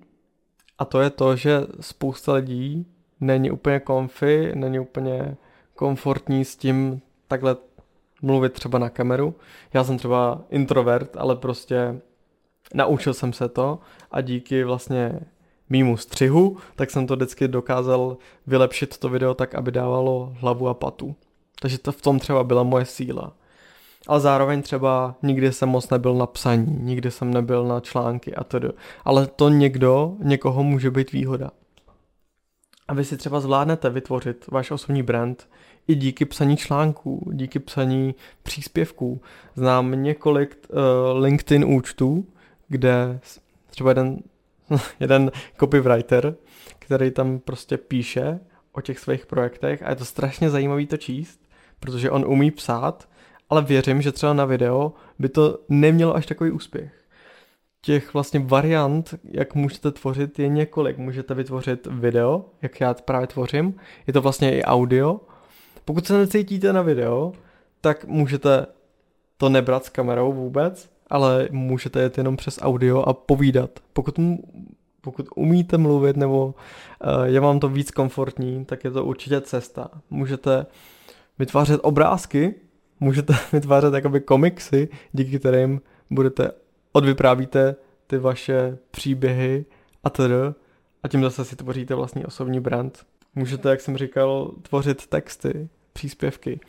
a 0.78 0.85
to 0.85 1.00
je 1.00 1.11
to, 1.11 1.37
že 1.37 1.61
spousta 1.80 2.32
lidí 2.32 2.87
není 3.20 3.50
úplně 3.50 3.80
komfy, 3.80 4.52
není 4.54 4.78
úplně 4.78 5.37
komfortní 5.75 6.44
s 6.44 6.56
tím 6.56 7.00
takhle 7.28 7.56
mluvit 8.23 8.52
třeba 8.52 8.78
na 8.78 8.90
kameru. 8.90 9.35
Já 9.75 9.85
jsem 9.85 9.99
třeba 9.99 10.40
introvert, 10.50 11.16
ale 11.16 11.37
prostě 11.37 12.00
naučil 12.75 13.14
jsem 13.14 13.32
se 13.32 13.49
to 13.49 13.78
a 14.11 14.20
díky 14.20 14.64
vlastně 14.64 15.20
mýmu 15.70 15.97
střihu, 15.97 16.56
tak 16.76 16.90
jsem 16.90 17.06
to 17.06 17.16
vždycky 17.16 17.49
dokázal 17.49 18.16
vylepšit 18.47 18.99
to 18.99 19.08
video 19.08 19.35
tak, 19.35 19.54
aby 19.54 19.70
dávalo 19.70 20.32
hlavu 20.40 20.68
a 20.68 20.75
patu. 20.75 21.16
Takže 21.61 21.78
to 21.78 21.92
v 21.92 22.02
tom 22.02 22.18
třeba 22.18 22.44
byla 22.44 22.62
moje 22.62 22.85
síla. 22.85 23.32
Ale 24.07 24.21
zároveň 24.21 24.62
třeba 24.62 25.14
nikdy 25.23 25.52
jsem 25.52 25.69
moc 25.69 25.90
nebyl 25.90 26.14
na 26.14 26.26
psaní, 26.26 26.78
nikdy 26.81 27.11
jsem 27.11 27.35
nebyl 27.35 27.64
na 27.64 27.81
články 27.81 28.35
a 28.35 28.45
tedy. 28.45 28.69
Ale 29.05 29.26
to 29.26 29.49
někdo, 29.49 30.17
někoho 30.19 30.62
může 30.62 30.90
být 30.90 31.12
výhoda. 31.12 31.50
A 32.88 32.95
vy 32.95 33.05
si 33.05 33.17
třeba 33.17 33.40
zvládnete 33.40 33.90
vytvořit 33.90 34.47
váš 34.47 34.71
osobní 34.71 35.02
brand 35.02 35.49
i 35.88 35.95
díky 35.95 36.25
psaní 36.25 36.57
článků, 36.57 37.31
díky 37.33 37.59
psaní 37.59 38.14
příspěvků. 38.43 39.21
Znám 39.55 40.02
několik 40.02 40.57
uh, 40.69 41.19
LinkedIn 41.23 41.64
účtů, 41.64 42.26
kde 42.69 43.21
třeba 43.71 43.90
jeden, 43.90 44.19
jeden 45.00 45.31
copywriter, 45.61 46.35
který 46.78 47.11
tam 47.11 47.38
prostě 47.38 47.76
píše 47.76 48.40
o 48.73 48.81
těch 48.81 48.99
svých 48.99 49.26
projektech 49.26 49.83
a 49.83 49.90
je 49.90 49.97
to 49.97 50.05
strašně 50.05 50.50
zajímavý 50.50 50.87
to 50.87 50.97
číst, 50.97 51.40
protože 51.81 52.11
on 52.11 52.25
umí 52.26 52.50
psát, 52.50 53.09
ale 53.50 53.62
věřím, 53.62 54.02
že 54.02 54.12
třeba 54.12 54.33
na 54.33 54.45
video 54.45 54.93
by 55.19 55.28
to 55.28 55.59
nemělo 55.69 56.17
až 56.17 56.26
takový 56.26 56.50
úspěch. 56.50 56.93
Těch 57.81 58.14
vlastně 58.14 58.40
variant, 58.40 59.14
jak 59.25 59.55
můžete 59.55 59.90
tvořit, 59.90 60.38
je 60.38 60.49
několik. 60.49 60.99
Můžete 60.99 61.35
vytvořit 61.35 61.87
video, 61.90 62.45
jak 62.62 62.81
já 62.81 62.95
právě 62.95 63.26
tvořím. 63.26 63.75
Je 64.07 64.12
to 64.12 64.23
vlastně 64.23 64.59
i 64.59 64.62
audio. 64.62 65.21
Pokud 65.85 66.07
se 66.07 66.19
necítíte 66.19 66.73
na 66.73 66.83
video, 66.83 67.33
tak 67.81 68.05
můžete 68.05 68.67
to 69.37 69.49
nebrat 69.49 69.85
s 69.85 69.88
kamerou 69.88 70.33
vůbec, 70.33 70.90
ale 71.11 71.49
můžete 71.50 72.00
jet 72.00 72.19
jenom 72.19 72.37
přes 72.37 72.59
audio 72.62 73.02
a 73.02 73.12
povídat. 73.12 73.71
Pokud, 73.93 74.14
pokud 75.00 75.26
umíte 75.37 75.78
mluvit 75.78 76.17
nebo 76.17 76.47
uh, 76.47 77.23
je 77.25 77.40
vám 77.40 77.61
to 77.61 77.69
víc 77.69 77.90
komfortní, 77.90 78.64
tak 78.64 78.85
je 78.85 78.90
to 78.90 79.05
určitě 79.05 79.40
cesta. 79.40 79.90
Můžete 80.11 80.67
vytvářet 81.38 81.81
obrázky, 81.83 82.55
můžete 83.00 83.35
vytvářet 83.52 83.95
jakoby 83.95 84.21
komiksy, 84.21 84.88
díky 85.12 85.38
kterým 85.38 85.81
budete 86.11 86.50
odvyprávíte 86.93 87.76
ty 88.07 88.19
vaše 88.19 88.78
příběhy 88.90 89.64
a 90.05 90.11
tedy 90.11 90.35
a 91.02 91.09
tím 91.09 91.23
zase 91.23 91.45
si 91.45 91.57
tvoříte 91.57 91.95
vlastní 91.95 92.26
osobní 92.26 92.61
brand. 92.61 93.07
Můžete, 93.35 93.71
jak 93.71 93.81
jsem 93.81 93.97
říkal, 93.97 94.52
tvořit 94.62 95.07
texty, 95.07 95.69
příspěvky 95.93 96.61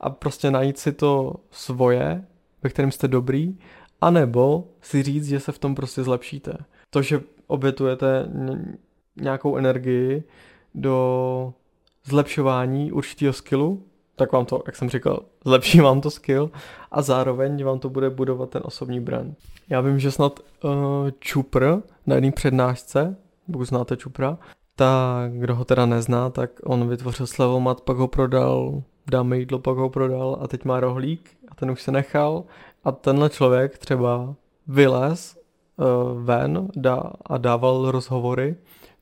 a 0.00 0.10
prostě 0.10 0.50
najít 0.50 0.78
si 0.78 0.92
to 0.92 1.34
svoje, 1.50 2.24
ve 2.62 2.70
kterém 2.70 2.90
jste 2.92 3.08
dobrý 3.08 3.56
anebo 4.04 4.68
si 4.80 5.02
říct, 5.02 5.28
že 5.28 5.40
se 5.40 5.52
v 5.52 5.58
tom 5.58 5.74
prostě 5.74 6.02
zlepšíte. 6.02 6.56
To, 6.90 7.02
že 7.02 7.20
obětujete 7.46 8.28
nějakou 9.16 9.56
energii 9.56 10.24
do 10.74 11.54
zlepšování 12.04 12.92
určitého 12.92 13.32
skillu, 13.32 13.82
tak 14.16 14.32
vám 14.32 14.44
to, 14.44 14.62
jak 14.66 14.76
jsem 14.76 14.90
říkal, 14.90 15.20
zlepší 15.44 15.80
vám 15.80 16.00
to 16.00 16.10
skill 16.10 16.50
a 16.90 17.02
zároveň 17.02 17.64
vám 17.64 17.78
to 17.78 17.88
bude 17.88 18.10
budovat 18.10 18.50
ten 18.50 18.62
osobní 18.64 19.00
brand. 19.00 19.38
Já 19.68 19.80
vím, 19.80 19.98
že 19.98 20.10
snad 20.10 20.40
uh, 20.64 20.70
Čupr 21.18 21.76
na 22.06 22.14
jedné 22.14 22.32
přednášce, 22.32 23.16
pokud 23.52 23.64
znáte 23.64 23.96
Čupra, 23.96 24.38
tak 24.76 25.32
kdo 25.32 25.54
ho 25.54 25.64
teda 25.64 25.86
nezná, 25.86 26.30
tak 26.30 26.50
on 26.64 26.88
vytvořil 26.88 27.26
slevomat, 27.26 27.80
pak 27.80 27.96
ho 27.96 28.08
prodal, 28.08 28.82
dáme 29.10 29.38
jídlo, 29.38 29.58
pak 29.58 29.76
ho 29.76 29.90
prodal 29.90 30.38
a 30.40 30.48
teď 30.48 30.64
má 30.64 30.80
rohlík 30.80 31.30
a 31.48 31.54
ten 31.54 31.70
už 31.70 31.82
se 31.82 31.92
nechal 31.92 32.44
a 32.84 32.92
tenhle 32.92 33.30
člověk 33.30 33.78
třeba 33.78 34.34
vylez 34.66 35.38
uh, 35.76 36.22
ven 36.24 36.68
dá, 36.76 37.12
a 37.26 37.38
dával 37.38 37.90
rozhovory 37.90 38.56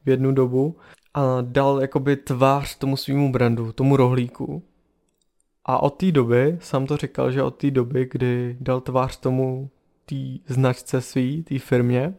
v 0.04 0.08
jednu 0.08 0.32
dobu 0.32 0.76
a 1.14 1.38
dal 1.40 1.80
jakoby 1.80 2.16
tvář 2.16 2.78
tomu 2.78 2.96
svýmu 2.96 3.32
brandu, 3.32 3.72
tomu 3.72 3.96
rohlíku. 3.96 4.62
A 5.64 5.82
od 5.82 5.90
té 5.90 6.12
doby, 6.12 6.58
sám 6.60 6.86
to 6.86 6.96
říkal, 6.96 7.32
že 7.32 7.42
od 7.42 7.56
té 7.56 7.70
doby, 7.70 8.08
kdy 8.12 8.56
dal 8.60 8.80
tvář 8.80 9.16
tomu 9.16 9.70
té 10.06 10.54
značce 10.54 11.00
svý, 11.00 11.42
té 11.42 11.58
firmě, 11.58 12.14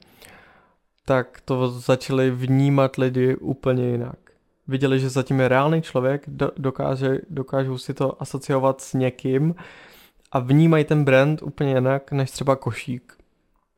tak 1.06 1.42
to 1.46 1.70
začali 1.70 2.32
vnímat 2.32 2.96
lidi 2.96 3.36
úplně 3.36 3.90
jinak. 3.90 4.18
viděli, 4.68 5.00
že 5.00 5.10
zatím 5.10 5.40
je 5.40 5.48
reálný 5.48 5.82
člověk, 5.82 6.24
dokáže, 6.58 7.18
dokážou 7.30 7.78
si 7.78 7.94
to 7.94 8.22
asociovat 8.22 8.82
s 8.82 8.94
někým 8.94 9.56
a 10.32 10.40
vnímají 10.40 10.86
ten 10.86 11.04
brand 11.04 11.42
úplně 11.42 11.74
jinak 11.74 12.12
než 12.12 12.32
třeba 12.32 12.56
košík. 12.56 13.18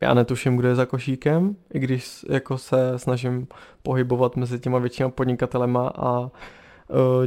Já 0.02 0.14
netuším, 0.14 0.58
kdo 0.58 0.68
je 0.68 0.76
za 0.76 0.86
košíkem, 0.86 1.56
i 1.74 1.80
když 1.80 2.26
jako 2.30 2.58
se 2.58 3.00
snažím 3.00 3.48
pohybovat 3.84 4.36
mezi 4.36 4.60
těma 4.60 4.80
většíma 4.80 5.10
podnikatelema 5.10 5.88
a 5.96 6.20
uh, 6.20 6.30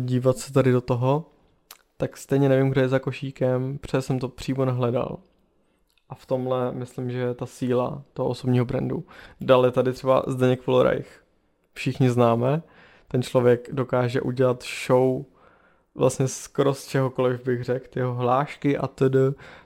dívat 0.00 0.38
se 0.38 0.52
tady 0.52 0.72
do 0.72 0.80
toho, 0.80 1.24
tak 2.00 2.16
stejně 2.16 2.48
nevím, 2.48 2.70
kdo 2.70 2.80
je 2.80 2.88
za 2.88 2.98
košíkem, 2.98 3.78
protože 3.78 4.02
jsem 4.02 4.18
to 4.18 4.28
přímo 4.28 4.64
nahledal. 4.64 5.18
A 6.08 6.14
v 6.14 6.26
tomhle 6.26 6.72
myslím, 6.72 7.10
že 7.10 7.34
ta 7.34 7.46
síla 7.46 8.02
toho 8.12 8.28
osobního 8.28 8.64
brandu. 8.64 9.04
Dále 9.40 9.70
tady 9.70 9.92
třeba 9.92 10.22
Zdeněk 10.26 10.62
Florajch. 10.62 11.24
Všichni 11.72 12.10
známe. 12.10 12.62
Ten 13.08 13.22
člověk 13.22 13.68
dokáže 13.72 14.20
udělat 14.20 14.64
show 14.86 15.24
vlastně 15.94 16.28
skoro 16.28 16.74
z 16.74 16.86
čehokoliv 16.86 17.44
bych 17.44 17.64
řekl, 17.64 17.98
jeho 17.98 18.14
hlášky 18.14 18.78
a 18.78 18.86
tedy. 18.86 19.18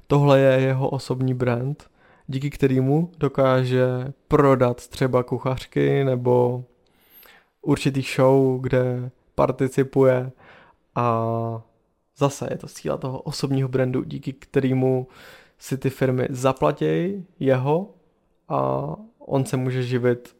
Tohle 0.07 0.41
je 0.41 0.61
jeho 0.61 0.89
osobní 0.89 1.35
brand, 1.35 1.91
díky 2.27 2.51
kterému 2.51 3.11
dokáže 3.19 4.13
prodat 4.29 4.89
třeba 4.89 5.23
kuchařky 5.23 6.05
nebo 6.05 6.65
určitý 7.63 8.03
show, 8.03 8.61
kde 8.61 9.11
participuje 9.35 10.33
a 10.95 11.63
zase 12.17 12.49
je 12.51 12.59
to 12.59 12.69
síla 12.69 12.97
toho 12.97 13.21
osobního 13.21 13.69
brandu, 13.69 14.05
díky 14.05 14.33
kterému 14.33 15.07
si 15.59 15.79
ty 15.79 15.91
firmy 15.91 16.27
zaplatí 16.31 16.87
jeho 17.41 17.95
a 18.49 18.87
on 19.19 19.45
se 19.45 19.57
může 19.57 19.83
živit 19.83 20.37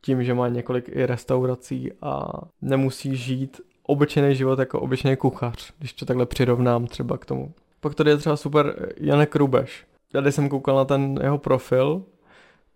tím, 0.00 0.24
že 0.24 0.34
má 0.34 0.48
několik 0.48 0.88
i 0.88 1.06
restaurací 1.06 1.92
a 2.02 2.28
nemusí 2.62 3.16
žít 3.16 3.60
obyčejný 3.82 4.34
život 4.34 4.58
jako 4.58 4.80
obyčejný 4.80 5.16
kuchař, 5.16 5.72
když 5.78 5.92
to 5.92 6.06
takhle 6.06 6.26
přirovnám 6.26 6.86
třeba 6.86 7.18
k 7.18 7.26
tomu. 7.26 7.52
Pak 7.80 7.94
tady 7.94 8.10
je 8.10 8.16
třeba 8.16 8.36
super 8.36 8.92
Janek 8.96 9.36
Rubeš. 9.36 9.86
Já 10.14 10.20
když 10.20 10.34
jsem 10.34 10.48
koukal 10.48 10.76
na 10.76 10.84
ten 10.84 11.18
jeho 11.22 11.38
profil, 11.38 12.02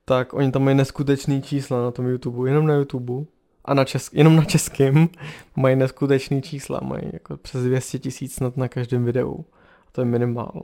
tak 0.05 0.35
oni 0.35 0.53
tam 0.53 0.65
mají 0.65 0.77
neskutečný 0.77 1.43
čísla 1.43 1.83
na 1.83 1.91
tom 1.91 2.07
YouTube, 2.07 2.51
jenom 2.51 2.67
na 2.67 2.75
YouTube 2.75 3.25
a 3.71 3.75
na 3.75 3.85
česk, 3.85 4.15
jenom 4.15 4.37
na 4.37 4.45
českém 4.45 5.09
mají 5.57 5.77
neskutečný 5.77 6.43
čísla, 6.43 6.81
mají 6.83 7.11
jako 7.13 7.37
přes 7.37 7.65
200 7.65 7.99
tisíc 7.99 8.35
snad 8.35 8.57
na 8.57 8.69
každém 8.69 9.05
videu. 9.05 9.45
A 9.89 9.91
to 9.93 10.01
je 10.01 10.05
minimál. 10.05 10.63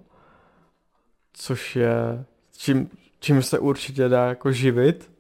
Což 1.33 1.77
je, 1.77 2.25
čím, 2.57 2.91
čím 3.21 3.43
se 3.43 3.59
určitě 3.59 4.09
dá 4.09 4.29
jako 4.29 4.53
živit, 4.53 5.11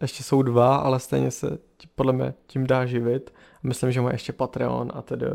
ještě 0.00 0.22
jsou 0.22 0.42
dva, 0.42 0.76
ale 0.76 1.00
stejně 1.00 1.30
se 1.30 1.58
podle 1.94 2.12
mě 2.12 2.34
tím 2.46 2.66
dá 2.66 2.86
živit. 2.86 3.34
Myslím, 3.62 3.92
že 3.92 4.00
má 4.00 4.12
ještě 4.12 4.32
Patreon 4.32 4.92
a 4.94 5.02
tedy. 5.02 5.26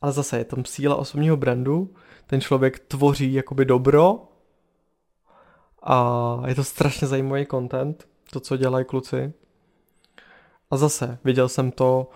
Ale 0.00 0.12
zase 0.12 0.38
je 0.38 0.44
tam 0.44 0.64
síla 0.64 0.96
osobního 0.96 1.36
brandu, 1.36 1.94
ten 2.26 2.40
člověk 2.40 2.78
tvoří 2.78 3.32
jakoby 3.32 3.64
dobro 3.64 4.28
a 5.82 6.42
je 6.46 6.54
to 6.54 6.64
strašně 6.64 7.06
zajímavý 7.06 7.46
content, 7.46 8.08
to, 8.30 8.40
co 8.40 8.56
dělají 8.56 8.84
kluci. 8.84 9.32
A 10.70 10.76
zase, 10.76 11.18
viděl 11.24 11.48
jsem 11.48 11.70
to 11.70 12.10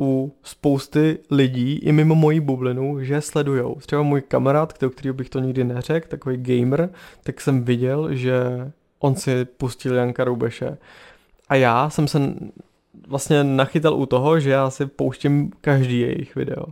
u 0.00 0.34
spousty 0.42 1.18
lidí, 1.30 1.78
i 1.78 1.92
mimo 1.92 2.14
moji 2.14 2.40
bublinu, 2.40 3.04
že 3.04 3.20
sledujou. 3.20 3.74
Třeba 3.74 4.02
můj 4.02 4.20
kamarád, 4.20 4.72
který 4.72 5.12
bych 5.12 5.28
to 5.28 5.38
nikdy 5.38 5.64
neřekl, 5.64 6.08
takový 6.08 6.36
gamer, 6.36 6.90
tak 7.22 7.40
jsem 7.40 7.64
viděl, 7.64 8.14
že 8.14 8.42
on 8.98 9.16
si 9.16 9.44
pustil 9.44 9.94
Janka 9.94 10.24
Rubeše. 10.24 10.78
A 11.48 11.54
já 11.54 11.90
jsem 11.90 12.08
se 12.08 12.34
vlastně 13.06 13.44
nachytal 13.44 13.94
u 13.94 14.06
toho, 14.06 14.40
že 14.40 14.50
já 14.50 14.70
si 14.70 14.86
pouštím 14.86 15.52
každý 15.60 16.00
jejich 16.00 16.34
video. 16.34 16.64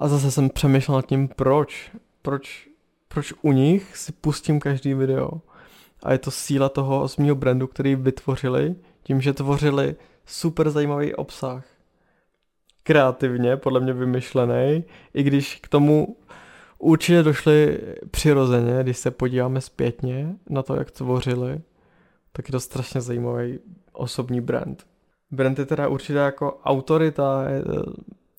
A 0.00 0.08
zase 0.08 0.30
jsem 0.30 0.50
přemýšlel 0.50 0.96
nad 0.96 1.06
tím, 1.06 1.28
proč. 1.28 1.90
Proč, 2.22 2.68
proč 3.08 3.32
u 3.42 3.52
nich 3.52 3.96
si 3.96 4.12
pustím 4.12 4.60
každý 4.60 4.94
video. 4.94 5.30
A 6.02 6.12
je 6.12 6.18
to 6.18 6.30
síla 6.30 6.68
toho 6.68 7.02
osobního 7.02 7.36
brandu, 7.36 7.66
který 7.66 7.94
vytvořili, 7.94 8.74
tím, 9.02 9.20
že 9.20 9.32
tvořili 9.32 9.96
super 10.26 10.70
zajímavý 10.70 11.14
obsah. 11.14 11.64
Kreativně, 12.82 13.56
podle 13.56 13.80
mě 13.80 13.92
vymyšlený, 13.92 14.84
i 15.14 15.22
když 15.22 15.60
k 15.62 15.68
tomu 15.68 16.16
určitě 16.78 17.22
došli 17.22 17.78
přirozeně, 18.10 18.82
když 18.82 18.98
se 18.98 19.10
podíváme 19.10 19.60
zpětně 19.60 20.34
na 20.48 20.62
to, 20.62 20.74
jak 20.74 20.90
tvořili, 20.90 21.60
tak 22.32 22.48
je 22.48 22.52
to 22.52 22.60
strašně 22.60 23.00
zajímavý 23.00 23.58
osobní 23.92 24.40
brand. 24.40 24.86
Brand 25.30 25.58
je 25.58 25.66
teda 25.66 25.88
určitě 25.88 26.18
jako 26.18 26.60
autorita, 26.64 27.44
eh, 27.46 27.62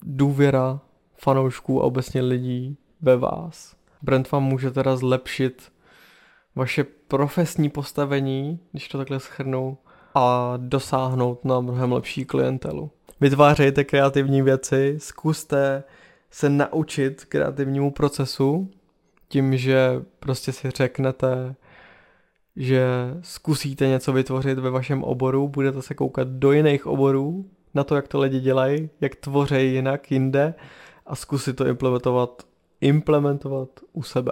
důvěra 0.03 0.79
fanoušků 1.15 1.81
a 1.81 1.85
obecně 1.85 2.21
lidí 2.21 2.77
ve 3.01 3.17
vás. 3.17 3.75
Brand 4.01 4.31
vám 4.31 4.43
může 4.43 4.71
teda 4.71 4.95
zlepšit 4.95 5.71
vaše 6.55 6.83
profesní 6.83 7.69
postavení, 7.69 8.59
když 8.71 8.87
to 8.87 8.97
takhle 8.97 9.19
schrnu, 9.19 9.77
a 10.13 10.53
dosáhnout 10.57 11.45
na 11.45 11.59
mnohem 11.59 11.91
lepší 11.91 12.25
klientelu. 12.25 12.91
Vytvářejte 13.21 13.83
kreativní 13.83 14.41
věci, 14.41 14.95
zkuste 14.97 15.83
se 16.31 16.49
naučit 16.49 17.25
kreativnímu 17.25 17.91
procesu 17.91 18.69
tím, 19.27 19.57
že 19.57 20.03
prostě 20.19 20.51
si 20.51 20.69
řeknete, 20.69 21.55
že 22.55 22.87
zkusíte 23.21 23.87
něco 23.87 24.13
vytvořit 24.13 24.59
ve 24.59 24.69
vašem 24.69 25.03
oboru, 25.03 25.47
budete 25.47 25.81
se 25.81 25.93
koukat 25.93 26.27
do 26.27 26.51
jiných 26.51 26.87
oborů, 26.87 27.45
na 27.73 27.83
to, 27.83 27.95
jak 27.95 28.07
to 28.07 28.19
lidi 28.19 28.39
dělají, 28.39 28.89
jak 29.01 29.15
tvoří 29.15 29.73
jinak 29.73 30.11
jinde 30.11 30.53
a 31.05 31.15
zkusit 31.15 31.55
to 31.55 31.67
implementovat, 31.67 32.43
implementovat 32.81 33.69
u 33.93 34.03
sebe. 34.03 34.31